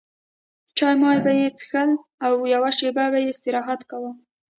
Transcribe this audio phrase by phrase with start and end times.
[0.77, 1.89] چای مای به یې څښل
[2.25, 4.11] او یوه شېبه به یې استراحت کاوه.